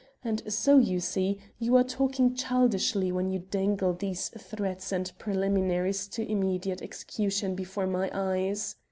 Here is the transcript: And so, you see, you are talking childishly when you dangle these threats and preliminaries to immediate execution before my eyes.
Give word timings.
And 0.23 0.41
so, 0.51 0.79
you 0.79 0.99
see, 0.99 1.37
you 1.59 1.75
are 1.75 1.83
talking 1.83 2.33
childishly 2.33 3.11
when 3.11 3.29
you 3.29 3.37
dangle 3.37 3.93
these 3.93 4.29
threats 4.29 4.91
and 4.91 5.11
preliminaries 5.19 6.07
to 6.07 6.27
immediate 6.27 6.81
execution 6.81 7.53
before 7.53 7.85
my 7.85 8.09
eyes. 8.11 8.75